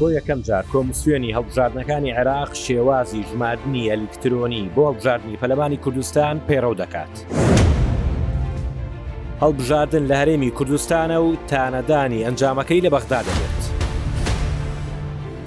[0.00, 7.14] بۆ یەکەم جار کۆمسیۆنی هەڵبژاردنەکانی عێراق شێوازی ژماردننی ئەلیکترۆنی بۆ هەڵبژاردننی پەلەمانی کوردستان پەیڕەو دەکات.
[9.42, 13.60] هەڵبژاردن لە هەرێمی کوردستانە و تانەدانی ئەنجامەکەی لە بەغدا دەبێت.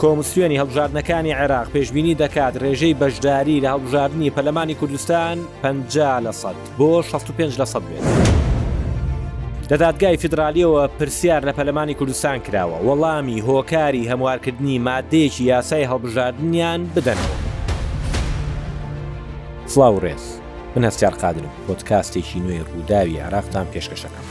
[0.02, 6.50] کۆمسیۆنی هەڵبژاردنەکانی عێراق پێشببینی دەکات ڕێژەی بەشداری لە هەڵبژاردننی پەلەمانی کوردستان 50 لە سە
[6.80, 8.33] بۆ 65 لە سە بێت.
[9.72, 17.38] لە دادگای فدراالیەوە پرسیار لە پەلمانی کوردستان کراوە وەڵامی هۆکاری هەموارکردنی مادەیەکی یاسای هەڵبژاردنیان بدەنەوە
[19.66, 20.24] سلااو ڕێز
[20.76, 24.26] من هەستار قادرم پۆتکاستێکی نوێی ڕووداوی عراقتان پێشکەشەکەم.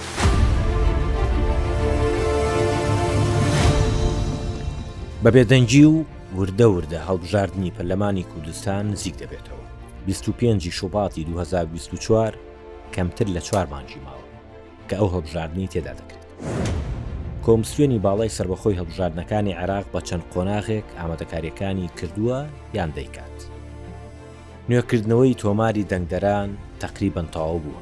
[5.24, 6.04] بە بێدەنجی و
[6.37, 9.64] وردە وردە هەڵبژاردننی پەرلەمانی کوردستان نزیک دەبێتەوە
[10.06, 12.35] 25 شوباتی 2024
[12.92, 14.21] کەمتر لە چوار مانجی ماوە
[14.93, 16.29] کە ئەو هەڵبژاردننی تێدا دەکرێت
[17.46, 22.38] کۆمسیۆنی باڵای سربەخۆی هەڵبژاردنەکانی عراق بە چەند قۆناغێک ئامادەکاریەکانی کردووە
[22.76, 23.37] یان دەیکات
[24.70, 26.51] نوێکردنەوەی تۆماری دەنگدەران
[26.85, 27.80] تقریبن تەواو بووە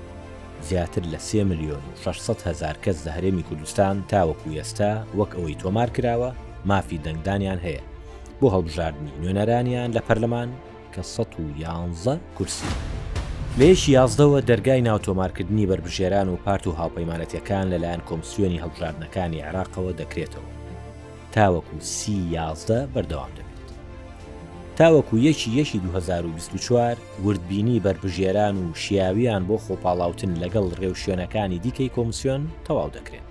[0.69, 5.89] زیاتر لە 3 میلیۆن 600 هزار کەس لە هەرێمی کوردستان تاوەکو ئێستا وەک ئەوەی تۆمار
[5.97, 6.31] کراوە
[6.71, 7.83] مافی دەنگدانیان هەیە
[8.41, 10.51] بۆ هەڵبژاردننی نوێنەرانیان لە پەرلەمان
[10.95, 12.67] کە 111 کورسی.
[13.59, 20.49] لەیەش یازدەوە دەرگای ناوتۆمارکردنی بربژێران و پارت و هاوپەیمانەتەکان لەلایەن کۆمسیۆنی هەڵژاردنەکانی عراقەوە دەکرێتەوە
[21.35, 23.69] تاوەکو سی یازدە بەردەوام دەبێت
[24.79, 32.91] تاوەکو یەکی یەشی 2024 وردبینی بربژێران و شیاویان بۆ خۆپاڵاوتن لەگەڵ ڕێوشێنەکانی دیکەی کۆمسیۆن تەواو
[32.97, 33.27] دەکرێت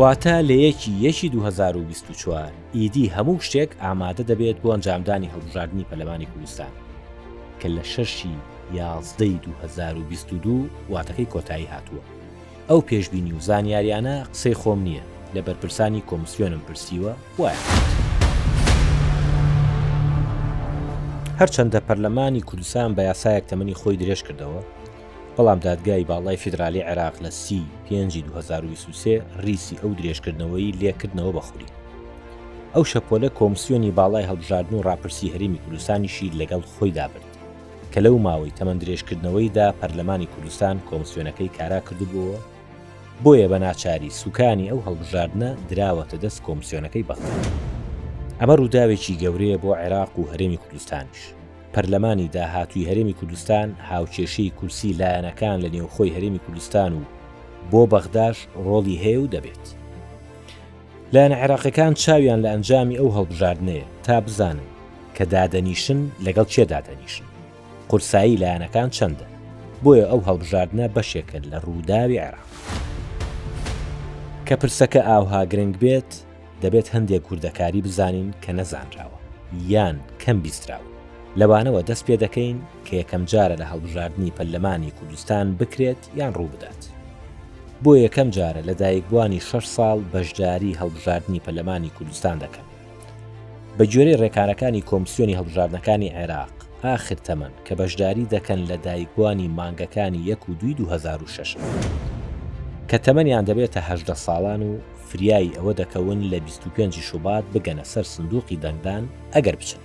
[0.00, 6.72] واتە لە یەکی یەشی 2024 ئیدی هەموو شتێک ئامادە دەبێت بۆ ئەنجامدانی هەڵژاردننی پەلەمانی کوردستان
[7.60, 8.36] کە لە شەشی
[8.74, 12.02] یازدەی 2022 واتەکەی کۆتایی هاتووە
[12.68, 15.02] ئەو پێشبینی و زانیاریانە قسەی خۆم نییە
[15.34, 17.60] لە بەرپرسانی کۆمسیۆنم پرسیوە وایە
[21.40, 24.62] هەرچەندە پەرلەمانی کوردستان بە یاسایەک تەمەنی خۆی درێژ کردەوە
[25.36, 31.70] بەڵام دادگای باڵای فیدرالی عێراق لە سی پێنجی 2023 ریسی ئەو درێژکردنەوەی لێکردنەوە بەخوری
[32.74, 37.29] ئەو شەپۆلە کۆمسیۆنی باڵای هەڵبژاردن و ڕاپرسی هەرمی کوردستانیشی لەگەڵ خۆی دابن
[37.94, 42.38] کە لەو ماوەی تەمەندرێژکردنەوەیدا پەرلەمانی کوردستان کۆمسیۆنەکەی کارا کردبووە
[43.24, 47.20] بۆیە بە ناچاری سوکانی ئەو هەڵبژاردنە دراوەتە دەست کۆمسیۆنەکەی بەخ
[48.40, 51.18] ئەمە ڕووداوێکی گەورەیە بۆ عێراق و هەرێمی کوردستانش
[51.74, 57.02] پەرلەمانی داهاتوی هەرێمی کوردستان هاوچێشەی کورسی لایەنەکان لە نێوخۆی هەرێمی کوردستان و
[57.70, 59.64] بۆ بەغداش ڕۆڵی هەیە و دەبێت
[61.12, 64.68] لایەن عێراقەکان چاویان لە ئەنجامی ئەو هەڵبژاردنەیە تا بزانن
[65.16, 67.29] کە دادەنیشن لەگەڵ چێ دادەنیشن
[67.90, 69.26] قورسایی لایەنەکان چەندە
[69.84, 72.50] بۆیە ئەو هەڵبژاردنە بەشێکن لە ڕووداوی عێراق
[74.46, 76.12] کە پرسەکە ئاوها گرنگ بێت
[76.62, 79.18] دەبێت هەندێک گوردەکاری بزانین کە نەزانراوە
[79.72, 80.90] یان کەم بیستراوە
[81.40, 82.56] لەوانەوە دەست پێ دەکەین
[82.86, 86.80] کە یەکەم جارە لە هەڵبژاردننی پەرلەمانی کوردستان بکرێت یان ڕوو بدات
[87.84, 92.66] بۆ یەکەم جارە لە دایکبوانی 6 ساڵ بەشداری هەڵبژاردننی پەرلەمانی کوردستان دەکەن
[93.76, 96.54] بە جۆرەی ڕێکارەکانی کۆمسیۆنی هەڵبژاردنەکانی عێراق
[96.84, 101.56] ئاخر تەمەن کە بەشداری دەکەن لە دایکوانی مانگەکانی یەک و دوی 2006
[102.88, 104.74] کە تەمەنیان دەبێتەهدە ساڵان و
[105.08, 109.04] فریایی ئەوە دەکەون لە 25 شوبات بگەنە سەر سندوقی دەنگدان
[109.34, 109.78] ئەگەر بچن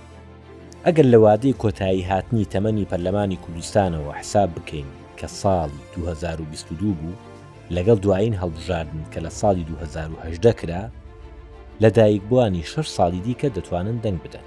[0.86, 4.86] ئەگەر لەوادەی کۆتایی هاتنی تەمەنی پەرلەمانی کوردستانەوە حساب بکەین
[5.18, 7.18] کە ساڵی 2022 بوو
[7.76, 10.82] لەگەڵ دوایین هەڵبژاردن کە لە ساڵی 2010 کرا
[11.82, 14.44] لە دایکبووانی شش ساڵی دیکە دەتوانن دەنگ بدەن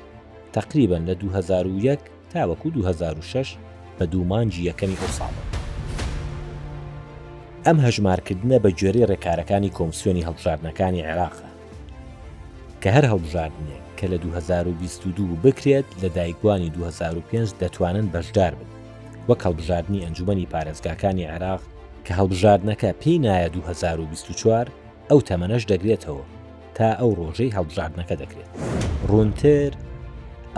[0.53, 1.99] تقریبا لە 2001
[2.33, 3.55] تاوەکو 2006
[3.99, 5.43] بە دوومانجی یەکەمی ئۆساڵە.
[7.65, 11.49] ئەم هەژمارکردنە بە گوێرەی ڕێکارەکانی کۆمسیۆنی هەڵبژاردنەکانی عێراقە
[12.81, 18.69] کە هەر هەڵبژاردنێک کە لە 2022 بکرێت لە دایکوانی 2005 دەتوانن بەشدار بن
[19.29, 21.61] وەک هەڵبژاردننی ئەنجومی پارێزگاکانی عێراق
[22.05, 24.67] کە هەڵبژاردنەکە پێی نایە 2024
[25.09, 26.25] ئەو تەمەنەش دەگرێتەوە
[26.75, 28.49] تا ئەو ڕۆژەی هەڵبژاردنەکە دەکرێت
[29.09, 29.71] ڕونتر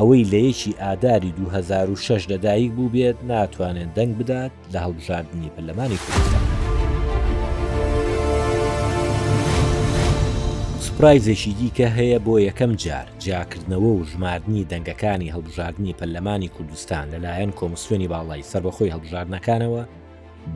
[0.01, 6.43] ئەوەی لە یەکی ئاداری 2006 لەدایک بوو بێت ناتوانێت دەنگ بدات لە هەڵبژاردننی پەرلەمانی کوردستان.
[10.79, 18.07] سوپایزێکی دیکە هەیە بۆ یەکەم جار جاکردنەوە و ژماردننی دەنگەکانی هەڵبژاردننی پەرلەمانی کوردستان لەلایەن کۆمسیۆنی
[18.13, 19.83] باڵی سربەخۆی هەڵبژاردنەکانەوە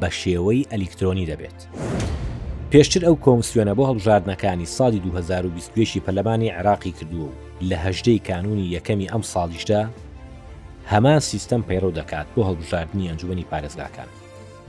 [0.02, 1.60] بە شێوەی ئەلیکترۆنی دەبێت.
[2.72, 9.12] پێشتر ئەو کۆمسیۆنە بۆ هەڵبژاردنەکانی ساڵی 2020 پەلەمانی عراقی کردووە و لە هەژدەی کانونی یەکەمی
[9.12, 9.82] ئەم ساڵیشدا
[10.92, 14.10] هەمان سیستەم پەیڕۆ دەکات بۆ هەڵبژاردننی ئەنجومی پارێزگاکان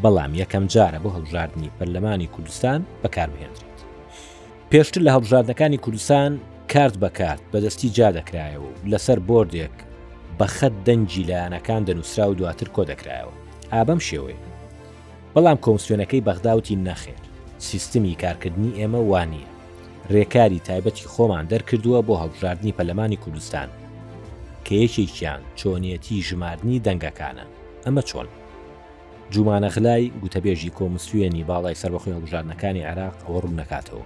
[0.03, 3.79] بەڵام یەکەم جارە بۆ هەڵبژاردننی پەرلەمانی کوردستان بەکاربهێنرێت
[4.71, 6.31] پێشتر لە هەڵبژاردنەکانی کوردستان
[6.73, 9.77] کارت بەکارت بەدەستی جا دەکرایەوە لەسەر بردێک
[10.39, 13.35] بە خەت دەنجی لایەنەکان دەنووسرا و دواتر کۆ دەکرایەوە
[13.73, 14.41] ئابەم شێوەیە
[15.35, 17.19] بەڵام کۆمسیۆنەکەی بەغداوتی نەخێر
[17.69, 19.45] سیستمی کارکردنی ئێمە وانە
[20.15, 23.69] ڕێکاری تایبەتی خۆمان دەرکردووە بۆ هەڵژاردننی پەلەمانی کوردستان
[24.65, 27.45] کە یەکێکیان چۆنیەتی ژمارنی دەنگەکانە
[27.85, 28.29] ئەمە چۆن
[29.33, 34.05] جومانە خلای گوتەبێژی کۆمسوێنی باڵای سەربەخۆی هەڵژاردنەکانی عراق ئەوە ڕوو نکاتەوە.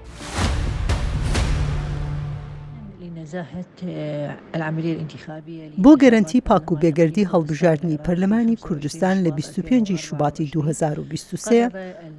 [5.82, 11.70] بۆ گەرنتی پاک و بێگەردی هەڵبژاردننی پەرلەمانی کوردستان لە 25 شوباتی 2023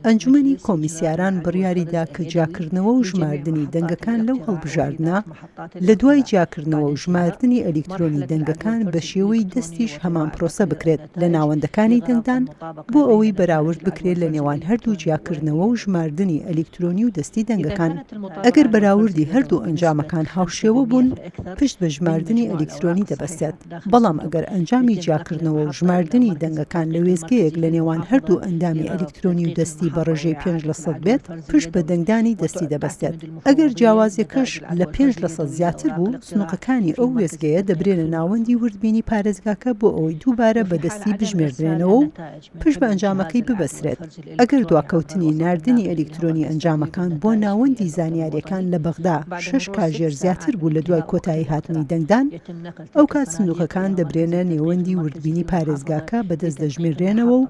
[0.05, 5.17] ئەنجومی کۆمیسیاران بڕیاریدا کە جاکردنەوە و ژماردننی دەنگەکان لەو هەڵبژاردنە
[5.87, 12.03] لە دوای جاکردنەوە و ژماردننی ئەلکترۆنی دەنگەکان بە شێوەی دەستیش هەمان پرۆسە بکرێت لە ناوەندەکانی
[12.07, 12.43] دەنگدان
[12.93, 17.91] بۆ ئەوەی بەراورد بکرێت لە نێوان هەردوو جیاکردنەوە و ژماردننی ئەلکترۆنی و دەستی دەنگەکان
[18.45, 23.55] ئەگەر بەراوردی هەردوو ئەنجامەکان هاوشێوە بۆ بوون پشت بە ژماردننی ئەلکترۆنی دەبەستێت
[23.91, 29.53] بەڵام ئەگەر ئەنجامی جیاکردنەوە و ژماردننی دەنگەکان لە وێزگەیەک لە نێوان هەردوو ئەندامی ئەلکترۆنی و
[29.59, 33.15] دەستی بە ڕژەی پێنج لە سەد بێت پشت بە دەنگدانی دەستی دەبەستێت
[33.47, 39.71] ئەگەر جیاوازێکەش لە پێنج لە سەد زیاتر بوو سنوقەکانی ئەو وێزگەیە دەبرێنە ناوەندی وردبینی پارێزگاکە
[39.79, 42.03] بۆ ئەوەی دووبارە بەدەستی بژمێردرێنەوە و
[42.61, 43.99] پشت بە ئەنجامەکەی ببەسرێت
[44.39, 49.15] ئەگەر دواکەوتنی نردنی ئەلکترۆنی ئەنجامەکان بۆ ناوەندی زانیاریەکان لە بەغدا
[49.47, 52.25] شش کاژێر زیاتر بوو لە دو دوای کۆتایی هاتنی دەنگدان
[52.95, 57.47] ئەو کات سندوقەکان دەبرێنە نێوەندی وردبینی پارێزگاکە بەدەست دەژمێرێنەوە و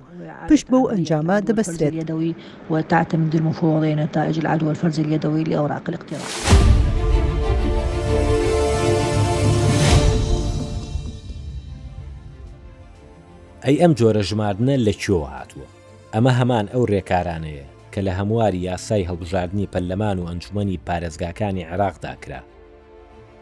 [0.49, 2.33] پشت بەو ئەنجامە دەبەسرێت دەوی
[2.71, 6.27] وتاتم درم فۆڵێنە تا ئەجل عدوە فەرزلیە دەوەی لە ئەوراق لەقتێەوە.
[13.65, 15.67] ئەی ئەم جۆرە ژماردنە لە کێوە هاتووە
[16.13, 22.41] ئەمە هەمان ئەو ڕێکارانەیە کە لە هەمواری یاسای هەڵبژاردننی پەرلەمان و ئەنجومی پارێزگاکانی عراقدا کرا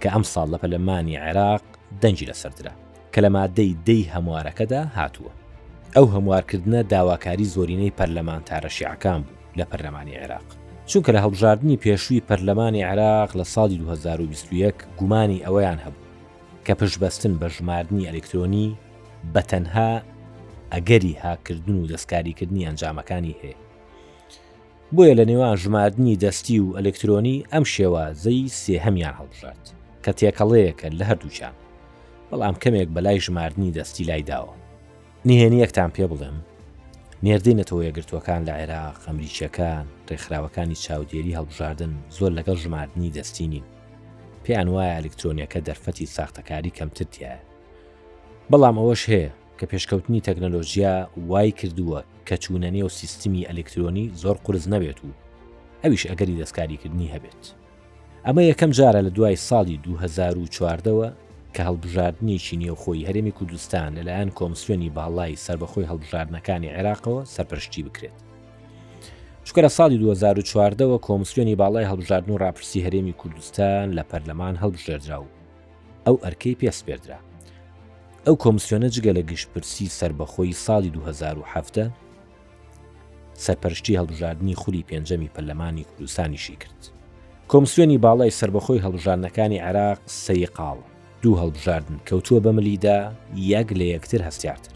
[0.02, 1.62] کە ئەم ساڵ لە پەلەمانی عێراق
[2.02, 2.74] دەنجی لەسەردرا
[3.14, 5.32] کە لە مادەی دەی هەموارەکەدا هاتووە
[5.96, 10.48] ئەو هەموارکردنە داواکاری زۆرینەی پەرلەمانتارە شیعکان بوو لە پەرلەمانی عێراق
[10.90, 16.08] چونکە لە هەڵبژاردننی پێشووی پەرلەمانی عێراق لە ساڵی 2021 گومانی ئەویان هەبوو
[16.66, 18.68] کە پشبەستن بە ژماردننی ئەلکترۆنی
[19.34, 19.92] بە تەنها
[20.74, 23.60] ئەگەری هاکردن و دەستکاریکردنی ئەنجامەکانی هەیە
[24.96, 29.64] بۆیە لە نێوان ژماردننی دەستی و ئەلکترۆنی ئەم شێوازەی سێهەمیان هەڵبژات
[30.04, 31.56] کە تێکەڵەیەکە لە هەردووچان
[32.30, 34.54] بەڵام کەمێک بەلای ژمارنی دەستی لایداوە
[35.28, 36.38] نهێنیەکتان پێ بڵێم
[37.26, 43.66] نێردینەتەوە یەگرتوەکان لە عێراق خەمریچەکان ڕێکخراوەکانی چاودێری هەڵبژاردن زۆر لەگەڵ ژمارنی دەستینین
[44.44, 47.36] پێیان وایە ئەلکترۆنیەکە دەرفەتی ساختەکاری کەمترتیە
[48.52, 49.30] بەڵام ئەوەش هەیە
[49.60, 50.96] کە پێشکەوتنی تەکنەلۆژیا
[51.30, 55.10] وای کردووە کە چوونەنێ و سیستمی ئەلکترۆنی زۆر قرس نەبێت و
[55.84, 57.44] ئەویش ئەگەری دەستکاریکردنی هەبێت
[58.30, 61.10] ئەمە یەکەم جارە لە دوای ساڵی 2014ەوە
[61.54, 68.18] کە هەڵبژاردنیشی نێوخۆی هەرێمی کوردستان لەلایەن کۆمسیۆنی باڵای سربەخۆی هەڵبژاردنەکانی عێراقەوە سەرپەرشتی بکرێت.
[69.46, 75.28] چکە لە ساڵی 2014ەوە کۆمسیۆنی باڵای هەڵبژاردن و راپرسی هەرێمی کوردستان لە پەرلەمان هەڵبژێرجا و
[76.08, 77.20] ئەو ئەرکەی پێس پێدرا.
[78.26, 81.92] ئەو کۆمسیۆنە جگە لە گشتپرسی سربەخۆی ساڵی 2007
[83.46, 86.99] سەرپەرشتی هەڵبژاردننی خولی پێنجەمی پەرلەمانی کوردستانیشی کرد.
[87.52, 90.78] کۆمسیۆنی باڵای سربەخۆی هەڵبژاردنەکانی عراق سەیقاڵ
[91.24, 93.00] دوو هەڵبژاردن کەوتووە بە ملیدا
[93.36, 94.74] یەک لە یەکتر هەستیارتر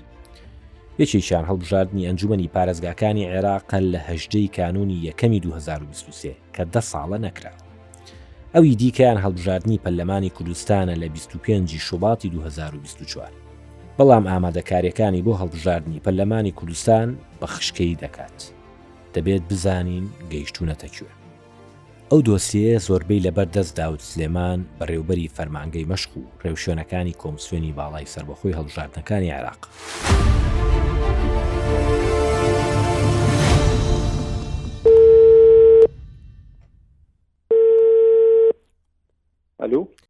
[1.00, 7.52] یەکێکیان هەڵبژاردننی ئەنجومی پارێزگاکانی عێراقە لە هەژدەی کانونی یەکەمی 2023 کە دە ساڵە نەکرا
[8.56, 13.30] ئەوی دیکەیان هەڵبژاردننی پەرلەمانی کوردستانە لە 25 شوباتی 2024
[13.98, 18.40] بەڵام ئامادەکاریەکانی بۆ هەڵبژاردننی پەرلەمانی کوردستان بە خشکەی دەکات
[19.16, 21.23] دەبێت بزانین گەیشتونەتەکوێن
[22.12, 28.58] ئەو دۆسیەیە زۆربەی لەبەر دەست داوت سلێمان بەڕێوبەری فەرمانگەی مەشق و ڕێوشێنەکانی کۆمسیۆنی باڵای سربەخۆی
[28.60, 29.60] هەڵژاردنەکانی عراق.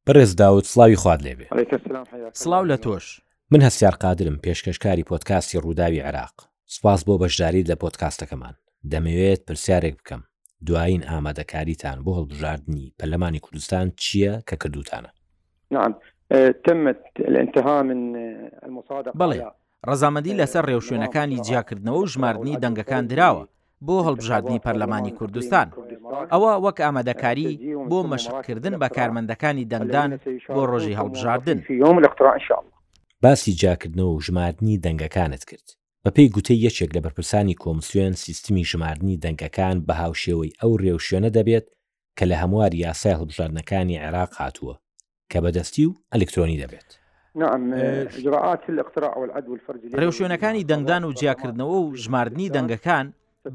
[0.07, 1.45] بەڕێز داوت سلاوی خوارد لێبێ
[2.33, 3.05] سلااو لە تۆش
[3.51, 6.33] من هەستار قادرم پێشکەشکاری پۆتکاستی ڕووداوی عراق
[6.75, 8.55] سپاس بۆ بەشداری لە پۆتکاستەکەمان
[8.91, 10.21] دەمەوێت پرسیارێک بکەم
[10.67, 15.09] دوایین ئامادەکاریتان بۆ هەڵبژاردننی پەرلەمانی کوردستان چییە کە کردوتانە
[19.21, 19.39] بەڵێ
[19.89, 23.45] ڕزامەدی لەسەر ڕێوشوێنەکانی جیاکردنەوە و ژماردننی دەنگەکان دراوە
[23.87, 25.67] بۆ هەڵبژاردننی پەرلەمانی کوردستان
[26.31, 27.51] ئەوە وەک ئامادەکاری
[27.89, 30.11] بۆ مەشقکردن بە کارمەندەکانی دەنگدان
[30.55, 31.57] بۆ ڕۆژی هەڵبژاردن
[33.23, 39.19] باسی جاکردنەوە و ژماردننی دەنگەکانت کرد بە پێی گوتەی یەکێک لە بەرپرسانی کۆمسیۆن سیستمی ژمارنی
[39.23, 41.65] دەنگەکان بە هاوشێوەی ئەو ڕێوشێنە دەبێت
[42.17, 44.75] کە لە هەمواری یاسای هەڵبژاردنەکانی عێراق هاتووە
[45.31, 46.89] کە بەدەستی و ئەلکترۆنی دەبێت.
[50.01, 53.05] ڕێوشێنەکانی دەنگدان و جیاکردنەوە و ژماردنی دەنگەکان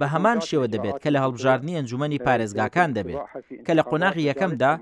[0.00, 3.22] بە هەمان شێوە دەبێت کە لە هەڵبژاردننی ئەنجومی پارێزگاکان دەبێت
[3.66, 4.72] کە لە قۆناغی یەکەمدا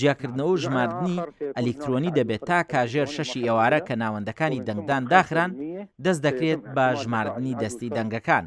[0.00, 1.16] جیاکردنەوە و ژماردننی
[1.58, 5.50] ئەلکترۆنی دەبێت تا کاژێر شەشی ئێوارە کە ناوەندەکانی دەنگدان داخران
[6.04, 8.44] دەست دەکرێت بە ژماردننی دەستی دەنگەکان.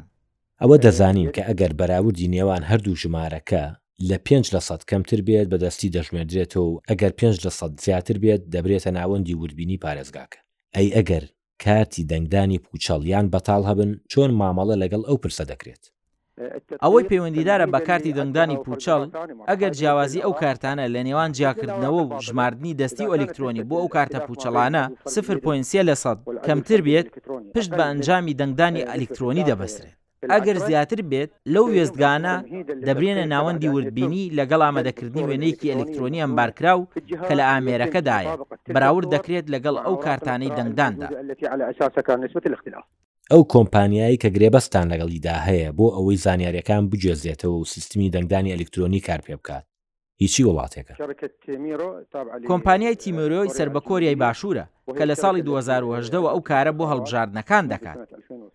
[0.62, 3.64] ئەوە دەزانین کە ئەگەر بەراوردی نێوان هەردوو ژمارەکە
[4.08, 8.16] لە 5 لە سەد کەمتر بێت بە دەستی دەژمێدرێتەوە و ئەگەر 5 لە سەد زیاتر
[8.24, 10.38] بێت دەبرێتە ناوەندی وردبینی پارێزگاکە.
[10.76, 11.24] ئەی ئەگەر
[11.64, 15.84] کارتی دەنگدانی پوچەڵیان بەتاڵ هەبن چۆن مامەڵە لەگەڵ ئەو پرسە دەکرێت
[16.82, 19.00] ئەوەی پەیوەندیدارە بە کارتی دەنگدانی پوچەڵ
[19.50, 24.18] ئەگەر جیاوازی ئەو کارتانە لە نێوان جیاکردنەوە و ژماردننی دەستی و ئەلکترۆنی بۆ ئەو کارتە
[24.26, 27.08] پوچەڵانە سفر پوینسیە لە سەد کەمتر بێت
[27.54, 29.94] پشت بە ئەنجامی دەنگدانی ئەلکترۆنی دەبەسرێت.
[30.32, 32.34] ئەگەر زیاتر بێت لەو وێستگانە
[32.86, 36.88] دەبرێنە ناوەندی وردبینی لەگەڵ ئامادەکردنی وێنەیەکی ئەلکترۆنی ئەمبارکرا و
[37.26, 38.34] کە لە ئامێرەکەدایە
[38.74, 41.08] بەراورد دەکرێت لەگەڵ ئەو کارتانەی دەنگداندا.
[43.32, 49.20] ئەو کۆمپانیایی کە گرێبەستان لەگەڵیدا هەیە بۆ ئەوەی زانیاریەکان بجێزێتەوە و سیستمی دەنگدانی ئەلکترۆنی کار
[49.26, 49.64] پێ بکات
[50.22, 50.94] هیچی وڵاتێکە
[52.52, 54.64] کۆمپانیای تیمۆرۆی سەر بە کۆریای باشوورە
[54.96, 58.00] کە لە ساڵی 2010ەوە ئەو کارە بۆ هەڵبژاردنەکان دەکات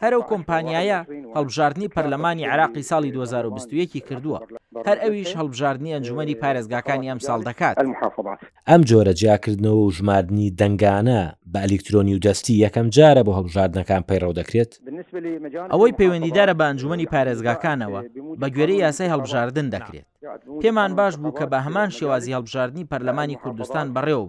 [0.03, 0.99] هەرو کۆمپانیایە
[1.37, 4.39] هەڵبژاردننی پەرلەمانی عراقی ساڵی 2021 کردووە
[4.87, 7.77] هەر ئەویش هەڵبژاردننی ئەنجومی پارێزگاکانی ئەم ساڵ دەکات
[8.69, 11.21] ئەم جۆرە جیاکردنەوە و ژماردننی دەنگانە
[11.53, 14.71] بە ئەلکترۆنی و دەستی یەکەم جارە بۆ هەڵبژاردنەکان پەیڕەو دەکرێت
[15.73, 17.99] ئەوەی پەیوەندیدارە بە ئەنجومی پارێزگاکانەوە
[18.41, 20.07] بە گوێرەی یاسای هەڵبژاردن دەکرێت
[20.61, 24.23] پێمان باش بوو کە بە هەمان شێوازی هەڵبژاردننی پەرلەمانی کوردستان بەڕێو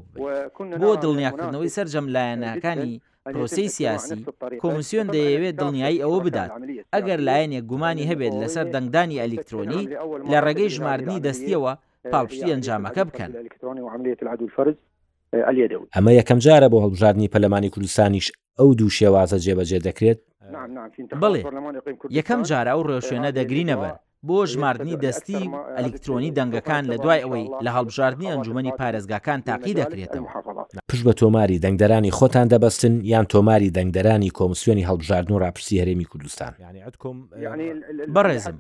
[0.81, 3.01] بۆ دڵنیاکردنەوەی سەر سەرنجەم لایەنەکانی
[3.33, 4.25] پرۆسی سیاسی
[4.63, 6.51] کۆمسیۆن دەیەوێت دڵنیایی ئەوە بدات
[6.95, 9.83] ئەگەر لایەنێک گومانی هەبێت لەسەر دەنگدانی ئەلکترۆنی
[10.33, 11.73] لە ڕێگەی ژماردنی دەستیەوە
[12.13, 13.31] پاڵپشتی ئەنجامەکە بکەن
[15.97, 18.27] ئەمە یەکەم جارە بۆ هەڵبژاردننی پەلەمانی کوردستانیش
[18.59, 20.19] ئەو دوو شێوازە جێبەجێ دەکرێت
[21.23, 21.43] بڵێ
[22.19, 23.95] یەکەم جارە ئەو ڕێشوێنە دەگرینەبەر
[24.29, 25.43] بۆ ژماردننی دەستی
[25.79, 30.29] ئەلکترۆنی دەنگەکان لە دوای ئەوەی لە هەڵبژاردننی ئەنجومی پارێزگاکان تاقی دەکرێتەوە.
[30.91, 36.53] پشت بە تۆماری دەنگدەرانی خۆتان دەبەستن یان تۆماری دەنگدەرانی کۆمسیۆنی هەڵبژاردن و ڕاپرسی هەرێمی کوردستان
[38.15, 38.55] بەڕێزم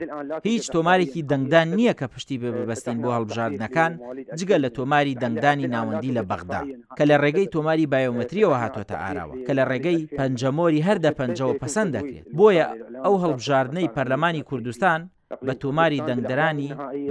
[0.50, 3.92] هیچ تۆمارێکی دەنگدان نییە کە پشتی بە ببەستن بۆ هەڵبژاردنەکان
[4.38, 6.61] جگە لە تۆماری دەنگدانی ناوەندی لە بەغدا
[6.99, 12.25] کە لە ڕێگەی تۆماری بایۆمەتریەوە هاتۆتە ئاراوە کە لە ڕێگەی پەنجەمۆری هەردە پەنجەوە پەسەند دەکرێت
[12.38, 12.66] بۆیە
[13.04, 15.00] ئەو هەڵبژاردنەی پەرلەمانی کوردستان
[15.46, 16.68] بە تۆماری دەنگدەرانی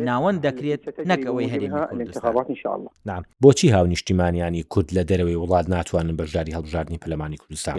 [0.07, 6.99] ناوەند دەکرێت نەکەوەی هەرێمی کوردستان نام بۆچی هاونیشتیمانیانی کورد لە دەرەوەی وڵات ناتوانن بەژاری هەڵبژاردننی
[7.03, 7.75] پەلمانی کوردستان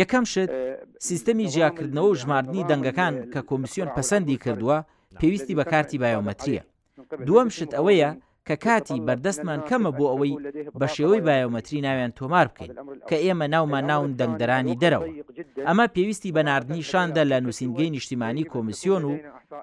[0.00, 0.50] یەکەم شت
[1.08, 4.78] سیستەمی جیاکردنەوە و ژماردننی دەنگەکان کە کۆمیسیۆن پەسەندی کردووە
[5.20, 6.62] پێویستی بە کارتی بایۆمەتریە
[7.26, 8.10] دووەم شت ئەوەیە
[8.48, 10.34] کە کاتی بەردەستمان کەمە بۆ ئەوەی
[10.80, 12.70] بە شێوەی بایۆمەتری ناویان تۆمار بکەین
[13.08, 15.04] کە ئێمە ناومان ناون دەنگدەرانی دەرەوە
[15.66, 19.12] ئەمە پێویستی بەناردنی شاندە لە نووسنگەی نیشتیمانی کۆمیسیۆن و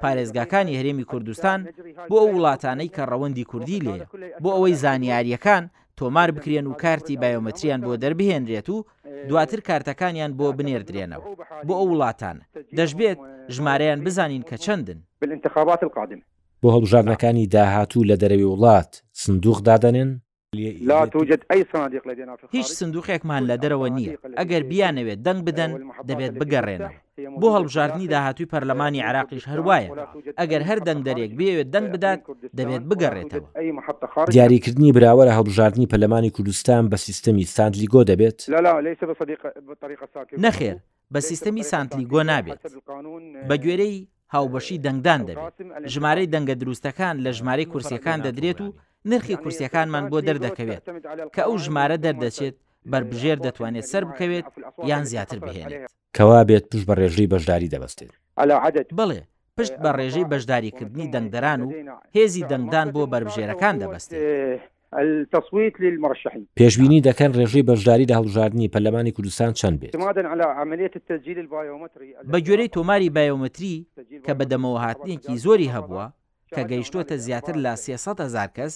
[0.01, 1.59] پارێزگاکانی هەرێمی کوردستان
[2.09, 3.95] بۆ ئەو وڵاتانەی کە ڕەوەندی کوردی لێ
[4.43, 5.63] بۆ ئەوەی زانیاریەکان
[5.99, 8.77] تۆمار بکرێن و کارتی بایۆمەتریان بۆ دەربهێنرێت و
[9.29, 11.25] دواتر کارتەکانیان بۆ بنێردرێنەوە
[11.67, 12.37] بۆ ئەو وڵاتان
[12.79, 13.19] دەشبێت
[13.55, 14.97] ژمارەیان بزانین کە چەندن
[15.37, 16.21] انتخابات القادم
[16.61, 18.91] بۆ هەڵبژارنەکانی داهاتوو لە دەرەوی وڵات
[19.23, 20.11] سندوق دادەنێن
[20.61, 25.71] لا توجد ئەی سنادق لە دێنا هیچ سندوقێکمان لە دەرەوە نییە ئەگەر بیانەوێت دەنگ بدەن
[26.09, 26.89] دەبێت بگەڕێنە
[27.41, 29.89] بۆ هەڵبژاردننی داهاتوی پەرلەمانی عراقیش هەروایە
[30.39, 32.19] ئەگەر هەر دەنگ دەرێک بێوێت دەنگ بدات
[32.59, 33.47] دەبێت بگەڕێتەوە
[34.35, 38.37] دیاریکردنی براوەرە هەڵبژاردننی پەرلەمانی کوردستان بە سیستمی ساندلیگۆ دەبێت
[40.45, 40.75] نەخێر
[41.13, 42.61] بە سیستەمی سانتلیگۆ نابێت
[43.49, 43.95] بە گوێرەی
[44.35, 45.53] هاوبەشی دەنگدان دەبێت
[45.93, 48.69] ژمارەی دەنگە دروستەکان لە ژمارەی کورسەکان دەدرێت و
[49.11, 50.83] نرخی کورسیەکانمان بۆ دەردەکەوێت
[51.35, 52.55] کە ئەو ژمارە دەردەچێت
[52.91, 54.45] بربژێر دەتوانێت سەر بکەوێت
[54.89, 58.11] یان زیاتر بهێنێت کەوا بێت پشت بە ڕێژەی بەشداری دەبستێت
[58.99, 59.21] بڵێ
[59.57, 61.69] پشت بە ڕێژەی بەشداریکردنی دەنگدەران و
[62.15, 64.15] هێزی دەنگدان بۆ بربژێرەکان دەبستێت.
[65.01, 69.93] التصويت للمرشحين پێشبینی دەکەن ڕێژەی بەشداری لە هەڵژاردننی پەرلەمانی کوردستان چەند بێت
[72.31, 73.75] بە گوێرەی تۆماری بایۆمەتری
[74.25, 76.05] کە بە دەمەوە هاتنێکی زۆری هەبووە
[76.53, 78.73] کە گەیشتووەتە زیاتر لە 300هزار کەس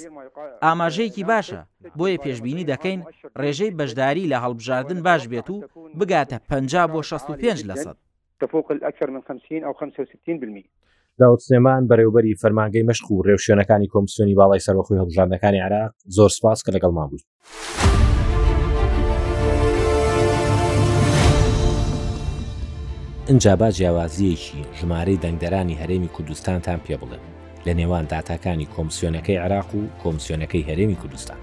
[0.65, 1.59] ئاماژەیەکی باشە
[1.97, 2.99] بۆیە پێشببینی دەکەین
[3.41, 5.57] ڕێژەی بەشداری لە هەڵبژاردن باش بێت و
[5.99, 7.97] بگاتە 50 بۆ 65 لە سەد
[8.41, 10.63] تفوق الأكثر من 50 أو 65 بالمئة
[11.19, 16.71] داوت سلێمان بەرەوبەری فەرمانگەی مەشق و ڕێوشێنەکانی کۆمسیۆنی باڵای سەرۆخۆی هەڵژاندەکانی عراق زۆر سپاس کە
[16.75, 17.23] لەگەڵ ما بووی.
[23.29, 27.28] ئەنجابا جیاوازیەکی ژمارەی دەنگدەرانی هەرێمی کوردستانتان پێ بڵێن
[27.65, 31.39] لە نێوان داتاکانی کۆمسیۆنەکەی عراق و کۆمسیۆنەکەی هەرێمی کوردستان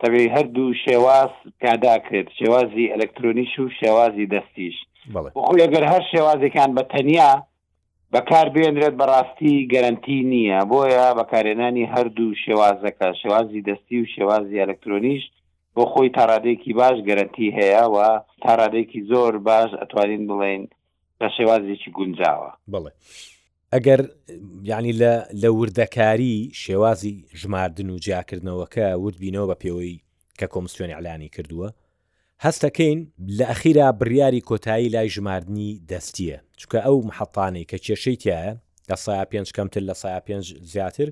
[0.00, 4.78] تەبێ هەردوو شێواز کاداکرێت شێوازی ئەلکترۆنیش و شێوازی دەستیش
[5.12, 7.32] خۆگەر هەر شێوازەکان بە تەنیا
[8.14, 15.22] بەکار بێنرێت بەڕاستی گەرنتی نییە بۆیە بەکارێنانی هەردوو شێوازەکە شێوازی دەستی و شێوازی ئەلکترۆنیش
[15.74, 17.98] بۆ خۆی تاڕادێکی باش گەرنتی هەیە و
[18.44, 20.62] تاڕادێکی زۆر باش ئەتوانین بڵێن
[21.20, 22.90] بە شێوازێکی گونجاوە بڵێ.
[23.74, 24.00] ئەگەر
[24.70, 24.92] یعنی
[25.42, 29.96] لە وردەکاری شێوازی ژماردن و جیاکردنەوەکە وردبینەوە بە پێوەی
[30.38, 31.68] کە کۆمسیۆنی علانی کردووە
[32.44, 32.98] هەستەکەین
[33.38, 38.52] لە ئەخیرا بریاری کۆتایی لای ژماردنی دەستیە چکە ئەو محەتانەی کە کێشەی تایە
[38.90, 41.08] لە سا پێنج کەمتر لە سا پێنج زیاتر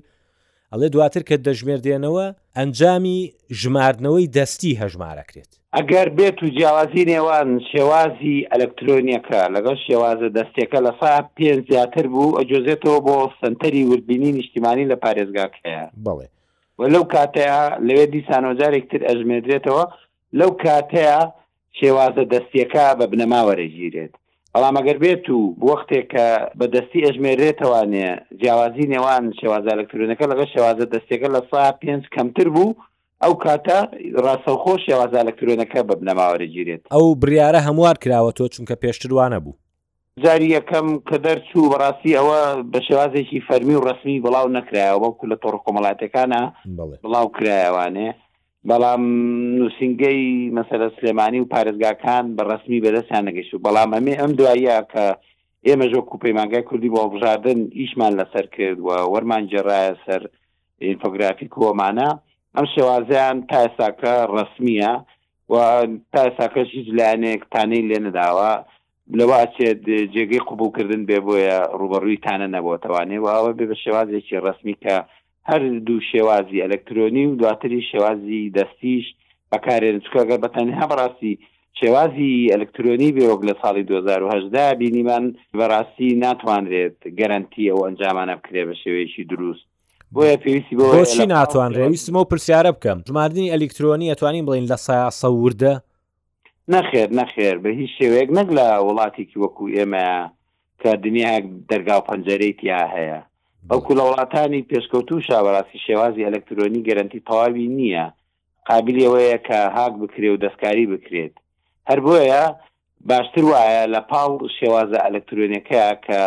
[0.73, 2.25] ئەڵێ دواتر کە دەژمێر دێنەوە
[2.57, 3.19] ئەنجامی
[3.61, 11.13] ژماردنەوەی دەستی هەژمارەکرێت ئەگەر بێت و جیاوازی نێوان شێوازی ئەلکترۆنیەکە لەگەڵ شێوازە دەستێکە لە سا
[11.37, 16.27] پێنج زیاتر بوو ئەجۆزێتەوە بۆ سنتەری وردبینی نیشتیمانی لە پارێزگاکەیە بڵێ
[16.79, 19.83] وە لەو کاتەیە لەوێ دیسانۆجارێکتر ئەژمێدرێتەوە
[20.39, 21.17] لەو کاتەیە
[21.79, 24.13] شێوازە دەستیەکە بە بنەماوەرەگیرێت
[24.53, 26.27] بەڵام ئەگەر بێت و وەختێک کە
[26.59, 28.09] بە دەستی ئەژمێرێتوانێ
[28.41, 32.71] جیاوازی نێوان شێوازە ئەلکترونەکە لەگە شێوازە دەستێکەکە لە سا پێنج کەمتر بوو
[33.23, 33.79] ئەو کاتە
[34.25, 39.55] ڕاستەوخۆ شێوازە ئەلکترونەکە بە بنەماوەرەگیرێت ئەو بریارە هەموار کراوە تۆ چونکە پێشتروانە بوو
[40.23, 42.39] جاری یەکەم کە دەرچوو بەڕاستی ئەوە
[42.71, 46.41] بە شێوازێکی فەرمی و ڕسمی بڵاو نەکرایەوە بەڵکو لە تۆڕ کۆمەڵاتەکانە
[47.05, 48.09] بڵاو کرایەوانێ
[48.69, 49.01] بەڵام
[49.59, 50.21] نووسنگەی
[50.57, 55.03] مەسەرە سلێمانی و پارێزگاکان بەڕسمی بەدەستیان نەگەشت و بەڵام ئەمێ ئەم دواییە کە
[55.67, 60.21] ئێمە ژۆ کوپەیمانگای کوردی بۆ بژاردن ئیشمان لەسەر کردووە وەرمان جێڕایە سەر
[60.83, 62.09] ئینفۆگرافی کۆمانە
[62.55, 64.93] ئەم شێوازیان تا ئێساکە ڕسمیە
[65.51, 65.55] و
[66.13, 68.51] تا ئێساکەش هیچ لایەنێک تانەی لێ نەداوە
[69.19, 69.79] لەواچێت
[70.13, 74.95] جێگەی قوبولکردن بێ بۆیە ڕوبەڕووی تانە نەبووە توانێ و ئەوە بێ بە شێوازێکی ڕسمی کە
[75.49, 79.05] هەر دوو شێوازی ئەلکترۆنی و دواتری شێوازی دەستیش
[79.53, 81.33] بەکارێن چکەگە بەتەنها بەڕاستی
[81.79, 85.23] شێوازی ئەلکترۆنی بێوەک لە ساڵی 2010 بینیمان
[85.59, 89.65] بەڕاستی ناتوانرێت گەرنتی ئەو ئەنجامانە بکرێ بە شێوەیەکی دروست
[90.15, 95.73] بۆیە پێویستی بۆچی ناتوانڕێویستمە و پرسیارە بکەم ژماردننی ئەلکترۆنی ئەتوانین بڵین لە سا سەوردە
[96.73, 100.07] نەخێر نەخێر بە هیچ شێوەیەک نەک لە وڵاتێکی وەکو ئێمە
[100.81, 103.19] کە دنیاک دەرگاو پەنجەرێتیا هەیە
[103.69, 108.05] بەڵکو لە وڵاتانی پێشکەوتو شاوەڕاستی شێوازی ئەلکترۆنی گەرنتی تەواوی نییە
[108.69, 111.33] قابلیەوەیە کە هاک بکرێ و دەستکاری بکرێت
[111.89, 112.43] هەر بۆیە
[113.09, 116.19] باشتر وایە لە پاڵ شێوازە ئەلکترۆنیەکەە کە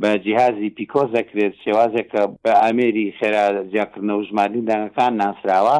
[0.00, 5.76] بە جیهازی پیکۆ دەکرێت شێوازێکە بە ئامێری خێرا جیاکردنە و ژمارنی دانگەکان ناسراوە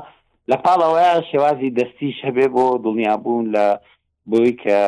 [0.50, 3.66] لە پاڵەوەیە شێوازی دەستیش هەبێ بۆ دڵنیابوون لە
[4.31, 4.79] بۆی کە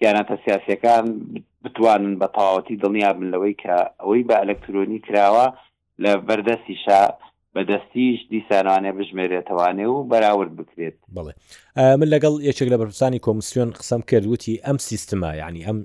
[0.00, 1.04] گیانەتە سیاسەکان
[1.64, 5.46] بتوانن بە تەواوەتی دڵنیا بن لەوەی کە ئەوەی بە ئەلکترۆنی کراوە
[6.02, 7.00] لە بەردەستیشا
[7.56, 11.32] بەدەستیش دیسانوانێ بژمێرێتەوانێ و بەراورد بکرێت بڵێ
[12.00, 15.78] من لەگەڵ یەکێک لە بەرپرسانی کۆمسیۆن قسەم کردوتی ئەم سیستما یعنی ئەم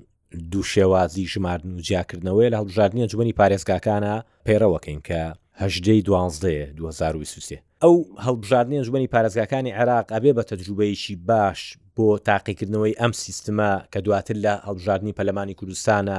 [0.52, 4.16] دوو شێوازی ژمارن و جیاکردنەوەی لە هەڵژاردنە جوانی پارێزگاکانە
[4.48, 5.22] پێڕەوەکەین کە
[5.64, 11.60] هەژدەی دوانزدەیە 2023 ئەو هەڵبژاردنە ژمنی پارێزگاکانی عێراق ئەبێ بە تەجروبەیەکی باش
[11.98, 16.18] بۆ تاقیکردنەوەی ئەم سیستما کە دواتر لە هەڵبژاردننی پەلەمانی کوردستانە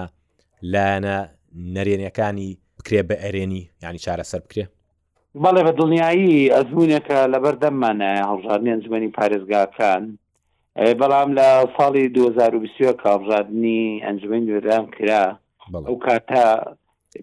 [0.73, 1.17] لایەنە
[1.75, 4.65] نەرێنەکانی بکرێ بە ئەرێنی ینی چارەسەر بکرێ
[5.45, 10.03] بەڵێ بە دڵنیایی ئەزمونونێکە لەبەر دەممانە هەڵژاردننی ئەنجمەنی پارێزگاکان
[11.01, 15.25] بەڵام لە ساڵی 2020 کاڵژاردننی ئەنجمەی نوێران کرا
[15.89, 16.47] ئەو کاتا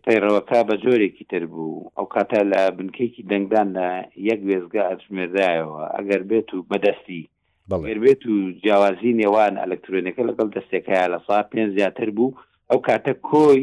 [0.05, 3.87] پەیڕەوەکە بە جۆرێکی تر بوو ئەو کاتە لە بنکێکی دەنگدان لە
[4.29, 7.23] یەک وێزگە ئەژمێردایەوە ئەگەر بێت و بەدەستی
[7.73, 12.37] بێت و جیاوازی نێوان ئەلکترۆنەکە لەگەڵ دەستێکایە لە سا پێنج زیاتر بوو
[12.69, 13.61] ئەو کاتە کۆی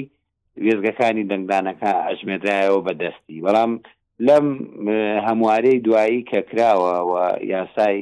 [0.64, 3.72] وێزگەکانی دەنگدانەکە ئەژمێدرایەوە بەدەستی بەڵام
[4.26, 4.46] لەم
[5.26, 7.12] هەموارەی دوایی کە کراوە و
[7.54, 7.98] یاسای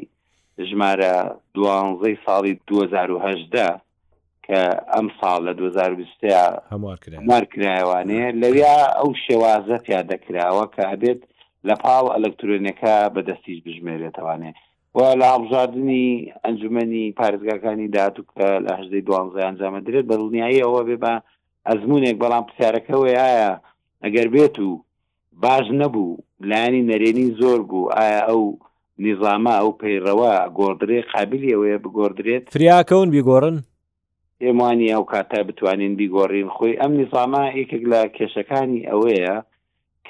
[0.69, 1.15] ژمارە
[1.55, 3.81] دوانزەی ساڵی 2010
[4.47, 4.61] کە
[4.95, 11.21] ئەم ساڵ لە 2020مار کرایوانەیە لەویا ئەو شێوازە پیا دەکراوە کە ئەبێت
[11.69, 14.59] لە پاڵ ئەلکترۆنەکە بەدەستیش بژمێرێتوانێت
[14.95, 16.05] و لە هەڵژاردننی
[16.45, 21.13] ئەنجومی پارێزگاکانی داهاتوو کە لە هەژدەی دوانزای ئەنجامە درێت بە دڵنیایی ئەوە بێ بە
[21.69, 23.53] ئەزمونێک بەڵام پرسیارەکەەوەی ئایا
[24.05, 24.73] ئەگەر بێت و
[25.43, 26.19] باش نەبوو
[26.51, 28.43] لایانی نەرێنی زۆر بوو ئایا ئەو
[29.05, 33.57] نیزامە ئەو پەیڕەوە گۆدرێ قابلی ئەوەیە بگۆدرێت فریاکەون بیگۆڕن
[34.45, 39.35] ئێمانی ئەو کاتە بتوانین بیگۆڕین خۆی ئەم نیزامە یەکێک لە کێشەکانی ئەوەیە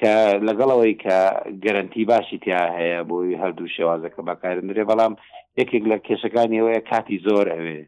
[0.01, 0.15] کە
[0.47, 1.17] لەگەڵەوەی کە
[1.63, 5.13] گەرنتی باشی تیا هەیە بۆی هەردوو شێوازەکە بەکارندرێ بەڵام
[5.59, 7.79] یەکێک لە کێشەکانی ئەوەیە کاتی زۆر ئەوێ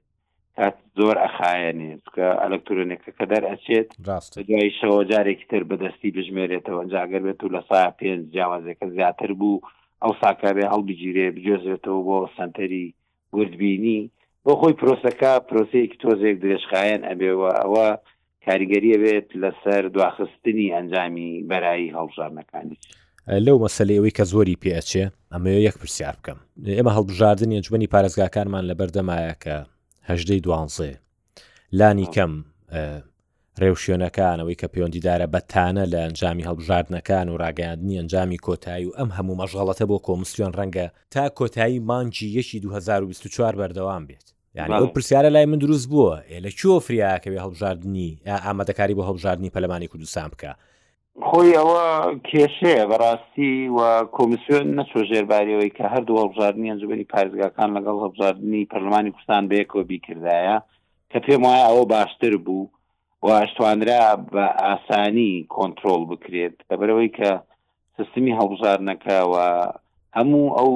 [0.58, 3.88] کات زۆر ئەخایەنێ کە ئەلکترۆنێکە کە دەرئەچێت
[4.48, 9.62] دوای شەوە جارێکی تر بەدەستی بژمێرێتەوە ئەنجاگەر بێت و لە سا پێنج جیاوازەکە زیاتر بوو
[10.04, 12.86] ئەو ساکارێ هەڵبیگیرێ بجۆزێتەوە بۆ سنتەری
[13.36, 14.02] وردبینی
[14.46, 17.88] بۆ خۆی پرۆسەکە پرۆسەیەکی تۆزێک درێژخایەن ئەبێەوە ئەوە
[18.48, 22.78] کاریگەریە بێت لەسەر دواخستنی ئەنجامی بەرایی هەڵژارنەکانی
[23.46, 26.40] لەو مەسلەیەوەی کە زۆری پێچێ ئەمەیە یەک پرسیار بکەم
[26.78, 29.56] ئێمە هەڵبژاردن ئەنجمەنی پارێزگاکانمان لە بەردەمایە کە
[30.10, 30.92] هەژدەی دوانزێ
[31.80, 32.32] لانی کەم
[33.62, 39.86] ڕێوشێنەکانەوەی کە پەیوەندیدارە بەتانە لە ئەنجامی هەڵبژاردنەکان و ڕاگەاندنی ئەنجامی کۆتایی و ئەم هەموو مەژغڵەتە
[39.90, 45.58] بۆ کۆمسیۆن ڕەنگە تا کۆتایی مانجی یەکی 2024 بەردەوام بێت یعنی ئەو پرسیارە لای من
[45.58, 50.52] دروست بووە لە چۆ فریاکەوێ هەڵبژاردننی یا ئامادەکاری بۆ هەڵبژاردننی پەلمانی کوردستان بکە
[51.28, 51.82] خۆی ئەوە
[52.30, 53.80] کێشەیە بەڕاستی و
[54.16, 60.58] کۆمیسیۆن نەچۆژێرباریەوەی کە هەردوو هەڵبژاردننی ئەنجوبری پارێزگاکان لەگەڵ هەڵبژاردننی پەرلمانی کوردستان بەیەکەوە بیکردایە
[61.12, 62.68] کە پێم وایە ئەوە باشتر بوو
[63.26, 67.30] واشتوانرا بە ئاسانی کۆنتترۆل بکرێت لەبەرەوەی کە
[67.98, 69.46] سیستمی هەڵبژاردنەکەەوە
[70.18, 70.72] هەموو ئەو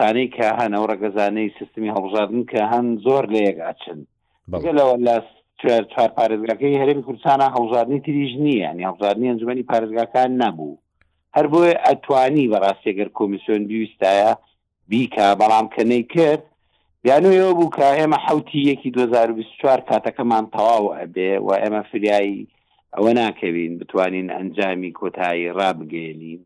[0.00, 4.00] تانەی کە هەن ئەو ڕگەزانەی سیستمی هەڵبژاردن کە هەن زۆر لە یەکچن
[4.52, 5.16] بگەلەوە لە
[5.60, 5.84] چوار
[6.18, 10.80] پارێزگاکەی هەرمی کوردستانە هەڵزاردنی تریژ نییە نی هەڵزاردنی ئەنجومی پارێزگاکان نەبوو
[11.36, 14.32] هەر بۆی ئەتوانی بەڕاستێگەر کۆمیسیۆن بیویستایە
[14.90, 16.44] بیکە بەڵام کەنەی کرد
[17.08, 22.40] یانەوە بوو کە ئێمە حوتی یەکی 2024 کاتەکەمان تەواو ئەبێ و ئێمە فریایی
[22.94, 26.40] ئەوە ناکەوین بتوانین ئەنجامی کۆتایی ڕابگەێنین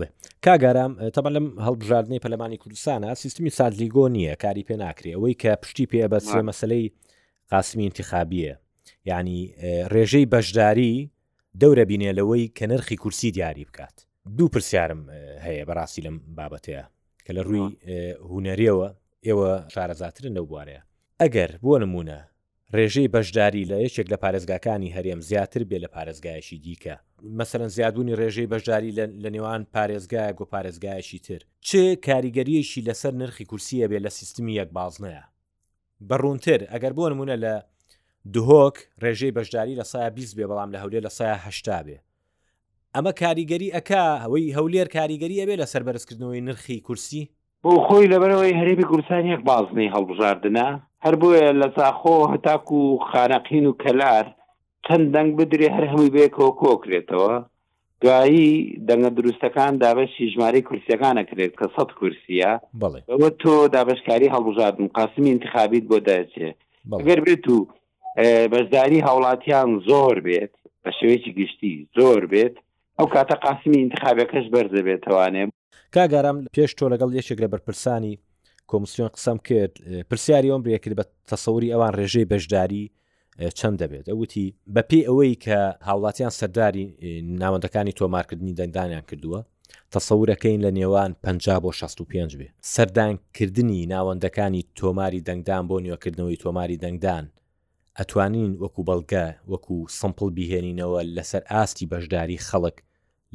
[0.00, 0.06] بڵێ
[0.44, 5.86] کاگارام تەمە لەم هەڵبژاردنەی پەلمانی کوردستانە سیستمی سادلیگۆ نییە کاری پێ ناکرێ ئەوەی کە پشتی
[5.92, 6.86] پێ بە سێ مەسلەی
[7.50, 8.52] قاسمی انتخابیە
[9.10, 9.40] ینی
[9.92, 10.94] ڕێژەی بەشداری
[11.62, 13.96] دەورە بینێ لەوەی کە نرخی کورسی دیاری بکات
[14.36, 15.00] دوو پرسیارم
[15.46, 16.84] هەیە بەڕاستی لەم بابەتەیە
[17.26, 17.70] کە لە ڕووی
[18.30, 18.88] هوەریەوە
[19.26, 20.82] ئێوە شارەزاترن لەو بوارەیە
[21.22, 22.18] ئەگەر بۆ نمونە
[22.78, 26.94] ڕێژەی بەشداری لە یەکێک لە پارێزگاکانی هەرێم زیاتر بێ لە پارێزگایشی دیکە
[27.38, 28.92] مەسەرەن زیادبوونی ڕێژەی بەشداری
[29.24, 34.68] لە نێوان پارێزگایە و پارێزگایشی تر چه کاریگەریەشی لەسەر نرخی کورسیە بێ لە سیستمی یەک
[34.76, 35.24] بازنەیە
[36.08, 37.54] بەڕوونتر ئەگەر بۆ نمونە لە
[38.34, 41.98] دهۆک ڕێژەی بەشداری لە سایە 20 بێ بەڵام لە هەولێر لە سایە هشتا بێ
[42.94, 43.90] ئەمە کاریگەری ئەک
[44.24, 47.24] هەوەی هەولێر کاریگەری ئەبێ لە سەر بەرزکردنەوەی نرخی کورسی
[47.64, 50.68] بۆ خۆی لەبەرەوەی هەرێبی کوردستان یەک بازنەی هەڵبژاردنە
[51.04, 54.24] هەر بۆیە لە ساخۆ هەتاک و خانەقین و کەلار
[54.86, 57.34] چەند دەنگ بدرێ هەر هەمووی بێکەوە کۆکرێتەوە
[58.02, 58.50] دوایی
[58.88, 65.98] دەنگە دروستەکان دابەشی ژماری کورسیەکانەکرێت کە سەد کورسیە بەوە تۆ دابشکاری هەڵبژاردن قاسمی انتخابیت بۆ
[66.08, 66.50] دەچێ
[67.08, 67.58] گەر بێت و
[68.52, 72.54] بەشداری هاوڵاتیان زۆر بێت بە شوێکی گشتی زۆر بێت
[72.98, 75.44] ئەو کاتە قاسمی انتخابەکەش بەرزە بێتوانێ
[75.94, 78.14] کاگارام پێش تۆ لەگەڵ یەکێک لە بەرپرسانی
[78.70, 79.74] کۆمسیۆن قسەم کرد
[80.08, 82.84] پرسیاری ئەوم بریەکرد بە تەسەوری ئەوان ڕێژەی بەشداری
[83.58, 85.58] چەند دەبێت ئەوتی بە پێی ئەوەی کە
[85.88, 86.86] هاوڵاتیان سەرداری
[87.42, 89.40] ناوەندەکانی تۆمارکردنی دەنگدانیان کردووە
[89.94, 97.24] تەسەورەکەین لە نێوان 50 بۆ 65 بێ سەردانکردنی ناوەندەکانی تۆماری دەنگدان بۆ نیوەکردنەوەی تۆماری دەنگدان
[97.98, 102.76] ئەتوانین وەکو بەڵگە وەکو سمپل بیهێنینەوە لەسەر ئاستی بەشداری خەڵک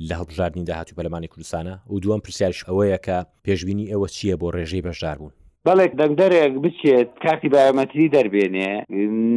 [0.08, 4.48] لە هەڵبژاردننی داهات و بەلمانی کوردستانە و دووەم پرسیارش ئەوەیە کە پێشببینی ئەوە چییە بۆ
[4.56, 5.34] ڕێژەی بەشدار بوون
[5.68, 8.72] بەڵێک دەنگدەرێک بچێت کاتی بایۆمەتری دەربێنێ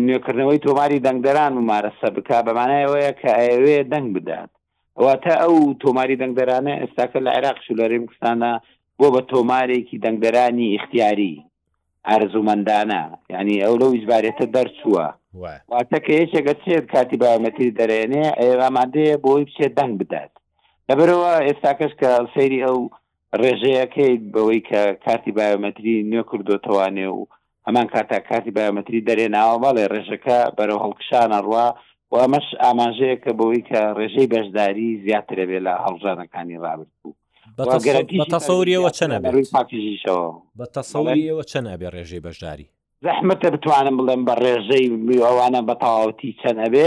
[0.07, 4.51] نوێکردنەوەی تۆماری دەنگدەران و مارەسە بک بەمانایەوەیە کە ئەوێ دەنگ بدات
[5.05, 8.53] واتە ئەو تۆماری دەنگدەرانە ئێستاکە لە عێراق شولەریم کوستانە
[8.99, 11.35] بۆ بە تۆمارێکی دەنگدەرانی اختیاری
[12.09, 13.03] ئارزومەندانە
[13.35, 15.07] ینی ئەو لەو ئیزبارێتە دەرچووە
[15.73, 20.33] واتە کە یەکێکە چێت کاتی بایۆمەتری دەرێنێ ئێوامادەیە بۆی بچێت دەنگ بدات
[20.91, 22.79] لەبەرەوە ئێستا کەس کە سەیری ئەو
[23.43, 27.21] ڕێژەیەەکەیت بەوەی کە کارتی بایۆمەتری نوێ کردوتەوانێ و
[27.67, 31.69] ئەمان کاتا کاتی بایۆمەتری دەرێ ناوە باڵێ ڕێژەکە بەرەو هەڵکشانە ڕوا
[32.11, 37.15] و ئەمەش ئاماژەیە کە بەوەی کە ڕێژەی بەشداری زیاترە بێ لە هەڵژانەکانی ڕابرت بوو
[38.19, 39.19] بەتەسەوریەوە چەنە
[40.59, 42.69] بە تەسەوریەوە چەنە بێ ڕێژەی بەشداری
[43.07, 44.89] زەحمتە بتوانم بڵێم بە ڕێژەی
[45.27, 46.87] ئەوانە بە تەواوەتی چەند ئەبێ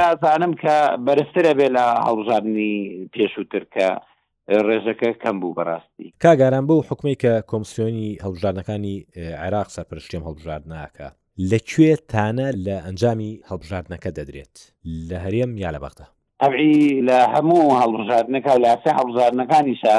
[0.00, 0.76] ئازانم کە
[1.06, 2.72] بەرزترە بێ لە هەڵژارنی
[3.14, 3.88] پێشووتر کە
[4.66, 8.96] ڕێژەکە کەم بوو بەڕاستی کاگاران بۆ حکومی کە کۆمسیۆنی هەڵژارنەکانی
[9.42, 11.08] عێراق سەرپشتێم هەڵژار ناکە
[11.50, 14.56] لەکوێ تانە لە ئەنجامی هەڵبژاردنەکە دەدرێت
[15.08, 16.04] لە هەرێم یا لە بەختە
[16.42, 16.74] ئەبعی
[17.08, 19.96] لە هەموو هەڵبژاردنەکە و لاسێ هەڵبژاردنەکانیشە